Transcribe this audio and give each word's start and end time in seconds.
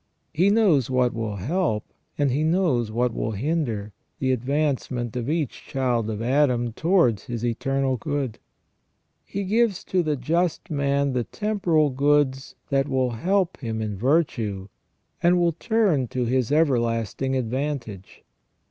He 0.33 0.49
knows 0.49 0.89
what 0.89 1.13
will 1.13 1.35
help, 1.35 1.93
and 2.17 2.31
He 2.31 2.43
knows 2.43 2.91
what 2.91 3.13
will 3.13 3.33
hinder, 3.33 3.93
the 4.17 4.31
advancement 4.31 5.15
of 5.15 5.29
each 5.29 5.63
child 5.67 6.09
of 6.09 6.23
Adam 6.23 6.73
towards 6.73 7.25
his 7.25 7.45
eternal 7.45 7.97
good. 7.97 8.39
He 9.23 9.43
gives 9.43 9.83
to 9.83 10.01
the 10.01 10.15
just 10.15 10.71
man 10.71 11.13
the 11.13 11.25
temporal 11.25 11.91
goods 11.91 12.55
that 12.71 12.87
will 12.89 13.11
help 13.11 13.59
him 13.59 13.79
in 13.79 13.95
virtue, 13.95 14.69
and 15.21 15.37
will 15.39 15.53
turn 15.53 16.07
to 16.07 16.25
his 16.25 16.51
everlasting 16.51 17.35
advantage. 17.37 18.23